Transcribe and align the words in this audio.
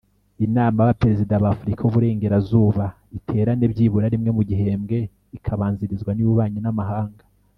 Inama 0.45 0.79
y’ 0.81 0.85
Abaperezida 0.85 1.43
ba 1.43 1.49
afurika 1.53 1.79
y’Uburengerazuba 1.81 2.85
iterane 3.17 3.65
byibura 3.73 4.05
rimwe 4.13 4.29
mugihembwe 4.37 4.97
ikabanzarizwa 5.37 6.11
niy’ububanyi 6.13 6.59
n’amahanga. 6.63 7.23